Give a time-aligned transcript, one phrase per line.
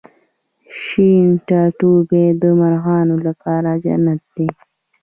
[0.81, 4.47] شین ټاټوبی د مرغانو لپاره جنت دی